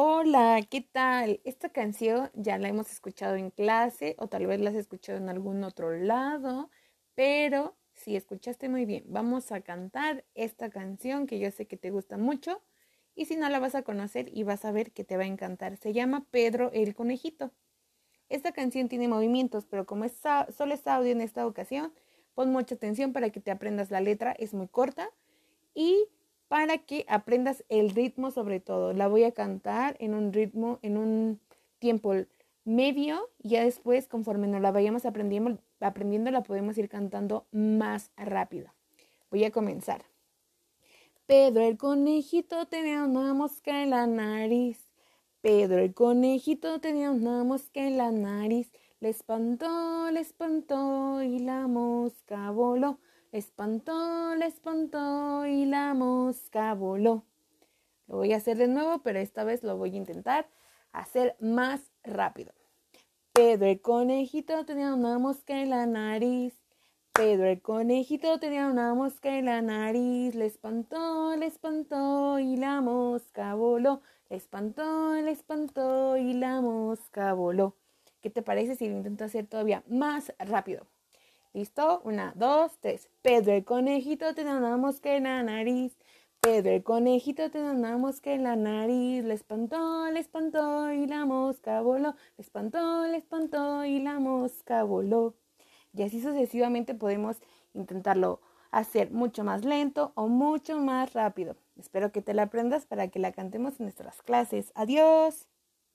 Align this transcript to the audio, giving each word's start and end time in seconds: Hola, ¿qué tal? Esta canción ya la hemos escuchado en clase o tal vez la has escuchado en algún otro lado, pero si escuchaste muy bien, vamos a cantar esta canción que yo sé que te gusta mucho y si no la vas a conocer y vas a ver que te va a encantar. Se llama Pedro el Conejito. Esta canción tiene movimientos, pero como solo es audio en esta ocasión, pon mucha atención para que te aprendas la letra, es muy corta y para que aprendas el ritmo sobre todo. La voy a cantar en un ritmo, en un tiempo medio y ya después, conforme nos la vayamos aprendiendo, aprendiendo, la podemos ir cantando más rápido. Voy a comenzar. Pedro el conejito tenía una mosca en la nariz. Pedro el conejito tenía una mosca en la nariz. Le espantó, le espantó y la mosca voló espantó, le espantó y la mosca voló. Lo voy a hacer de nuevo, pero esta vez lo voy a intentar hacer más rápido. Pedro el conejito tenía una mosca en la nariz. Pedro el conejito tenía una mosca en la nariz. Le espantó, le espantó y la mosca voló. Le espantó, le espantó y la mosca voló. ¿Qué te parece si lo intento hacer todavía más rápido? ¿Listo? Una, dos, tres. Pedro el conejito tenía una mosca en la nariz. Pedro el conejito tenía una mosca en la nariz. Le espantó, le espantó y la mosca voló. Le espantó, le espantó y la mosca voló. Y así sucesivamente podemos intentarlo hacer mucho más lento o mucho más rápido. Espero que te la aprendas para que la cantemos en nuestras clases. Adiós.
Hola, 0.00 0.64
¿qué 0.70 0.80
tal? 0.80 1.40
Esta 1.42 1.70
canción 1.70 2.30
ya 2.34 2.56
la 2.56 2.68
hemos 2.68 2.88
escuchado 2.92 3.34
en 3.34 3.50
clase 3.50 4.14
o 4.20 4.28
tal 4.28 4.46
vez 4.46 4.60
la 4.60 4.70
has 4.70 4.76
escuchado 4.76 5.18
en 5.18 5.28
algún 5.28 5.64
otro 5.64 5.90
lado, 5.90 6.70
pero 7.16 7.76
si 7.94 8.14
escuchaste 8.14 8.68
muy 8.68 8.84
bien, 8.84 9.02
vamos 9.08 9.50
a 9.50 9.60
cantar 9.60 10.24
esta 10.36 10.70
canción 10.70 11.26
que 11.26 11.40
yo 11.40 11.50
sé 11.50 11.66
que 11.66 11.76
te 11.76 11.90
gusta 11.90 12.16
mucho 12.16 12.62
y 13.16 13.24
si 13.24 13.34
no 13.34 13.48
la 13.48 13.58
vas 13.58 13.74
a 13.74 13.82
conocer 13.82 14.30
y 14.32 14.44
vas 14.44 14.64
a 14.64 14.70
ver 14.70 14.92
que 14.92 15.02
te 15.02 15.16
va 15.16 15.24
a 15.24 15.26
encantar. 15.26 15.76
Se 15.76 15.92
llama 15.92 16.24
Pedro 16.30 16.70
el 16.72 16.94
Conejito. 16.94 17.50
Esta 18.28 18.52
canción 18.52 18.88
tiene 18.88 19.08
movimientos, 19.08 19.66
pero 19.66 19.84
como 19.84 20.04
solo 20.08 20.74
es 20.74 20.86
audio 20.86 21.10
en 21.10 21.22
esta 21.22 21.44
ocasión, 21.44 21.92
pon 22.36 22.52
mucha 22.52 22.76
atención 22.76 23.12
para 23.12 23.30
que 23.30 23.40
te 23.40 23.50
aprendas 23.50 23.90
la 23.90 24.00
letra, 24.00 24.30
es 24.30 24.54
muy 24.54 24.68
corta 24.68 25.10
y 25.74 26.07
para 26.48 26.78
que 26.78 27.04
aprendas 27.08 27.64
el 27.68 27.90
ritmo 27.90 28.30
sobre 28.30 28.60
todo. 28.60 28.92
La 28.94 29.06
voy 29.06 29.24
a 29.24 29.32
cantar 29.32 29.96
en 30.00 30.14
un 30.14 30.32
ritmo, 30.32 30.78
en 30.82 30.96
un 30.96 31.40
tiempo 31.78 32.14
medio 32.64 33.30
y 33.42 33.50
ya 33.50 33.64
después, 33.64 34.08
conforme 34.08 34.46
nos 34.48 34.60
la 34.60 34.72
vayamos 34.72 35.04
aprendiendo, 35.04 35.58
aprendiendo, 35.80 36.30
la 36.30 36.42
podemos 36.42 36.76
ir 36.78 36.88
cantando 36.88 37.46
más 37.52 38.10
rápido. 38.16 38.72
Voy 39.30 39.44
a 39.44 39.50
comenzar. 39.50 40.04
Pedro 41.26 41.60
el 41.60 41.76
conejito 41.76 42.66
tenía 42.66 43.04
una 43.04 43.34
mosca 43.34 43.82
en 43.82 43.90
la 43.90 44.06
nariz. 44.06 44.88
Pedro 45.42 45.78
el 45.78 45.92
conejito 45.92 46.80
tenía 46.80 47.10
una 47.10 47.44
mosca 47.44 47.86
en 47.86 47.98
la 47.98 48.10
nariz. 48.10 48.72
Le 49.00 49.10
espantó, 49.10 50.10
le 50.10 50.20
espantó 50.20 51.22
y 51.22 51.38
la 51.38 51.66
mosca 51.66 52.50
voló 52.50 52.98
espantó, 53.32 54.34
le 54.36 54.46
espantó 54.46 55.46
y 55.46 55.66
la 55.66 55.94
mosca 55.94 56.74
voló. 56.74 57.24
Lo 58.06 58.16
voy 58.16 58.32
a 58.32 58.36
hacer 58.36 58.56
de 58.56 58.68
nuevo, 58.68 59.00
pero 59.02 59.18
esta 59.18 59.44
vez 59.44 59.62
lo 59.62 59.76
voy 59.76 59.94
a 59.94 59.98
intentar 59.98 60.48
hacer 60.92 61.36
más 61.40 61.92
rápido. 62.02 62.52
Pedro 63.32 63.66
el 63.66 63.80
conejito 63.80 64.64
tenía 64.64 64.94
una 64.94 65.18
mosca 65.18 65.60
en 65.60 65.70
la 65.70 65.86
nariz. 65.86 66.54
Pedro 67.12 67.46
el 67.46 67.60
conejito 67.60 68.38
tenía 68.40 68.66
una 68.66 68.94
mosca 68.94 69.36
en 69.36 69.44
la 69.44 69.62
nariz. 69.62 70.34
Le 70.34 70.46
espantó, 70.46 71.36
le 71.36 71.46
espantó 71.46 72.38
y 72.38 72.56
la 72.56 72.80
mosca 72.80 73.54
voló. 73.54 74.00
Le 74.30 74.36
espantó, 74.36 75.12
le 75.14 75.30
espantó 75.30 76.16
y 76.16 76.32
la 76.32 76.60
mosca 76.60 77.32
voló. 77.34 77.76
¿Qué 78.20 78.30
te 78.30 78.42
parece 78.42 78.74
si 78.74 78.88
lo 78.88 78.96
intento 78.96 79.24
hacer 79.24 79.46
todavía 79.46 79.84
más 79.88 80.32
rápido? 80.38 80.86
¿Listo? 81.52 82.00
Una, 82.04 82.32
dos, 82.36 82.78
tres. 82.80 83.08
Pedro 83.22 83.52
el 83.52 83.64
conejito 83.64 84.34
tenía 84.34 84.56
una 84.56 84.76
mosca 84.76 85.16
en 85.16 85.24
la 85.24 85.42
nariz. 85.42 85.96
Pedro 86.40 86.70
el 86.70 86.82
conejito 86.82 87.50
tenía 87.50 87.72
una 87.72 87.96
mosca 87.96 88.32
en 88.32 88.44
la 88.44 88.54
nariz. 88.56 89.24
Le 89.24 89.34
espantó, 89.34 90.10
le 90.10 90.20
espantó 90.20 90.92
y 90.92 91.06
la 91.06 91.24
mosca 91.24 91.80
voló. 91.80 92.14
Le 92.36 92.42
espantó, 92.42 93.06
le 93.06 93.16
espantó 93.16 93.84
y 93.84 94.00
la 94.00 94.18
mosca 94.18 94.84
voló. 94.84 95.34
Y 95.94 96.02
así 96.02 96.20
sucesivamente 96.20 96.94
podemos 96.94 97.38
intentarlo 97.74 98.40
hacer 98.70 99.10
mucho 99.10 99.44
más 99.44 99.64
lento 99.64 100.12
o 100.14 100.28
mucho 100.28 100.78
más 100.78 101.14
rápido. 101.14 101.56
Espero 101.78 102.12
que 102.12 102.22
te 102.22 102.34
la 102.34 102.42
aprendas 102.44 102.86
para 102.86 103.08
que 103.08 103.18
la 103.18 103.32
cantemos 103.32 103.80
en 103.80 103.86
nuestras 103.86 104.22
clases. 104.22 104.72
Adiós. 104.74 105.48